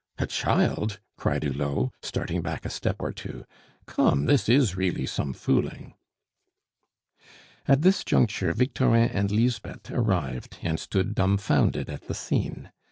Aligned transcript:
"A 0.17 0.25
child!" 0.25 0.99
cried 1.15 1.43
Hulot, 1.43 1.91
starting 2.01 2.41
back 2.41 2.65
a 2.65 2.71
step 2.71 2.95
or 3.01 3.11
two. 3.13 3.45
"Come. 3.85 4.25
This 4.25 4.49
is 4.49 4.75
really 4.75 5.05
some 5.05 5.31
fooling." 5.31 5.93
At 7.67 7.83
this 7.83 8.03
juncture 8.03 8.51
Victorin 8.51 9.11
and 9.13 9.29
Lisbeth 9.29 9.91
arrived, 9.91 10.57
and 10.63 10.79
stood 10.79 11.13
dumfounded 11.13 11.87
at 11.87 12.07
the 12.07 12.15
scene. 12.15 12.71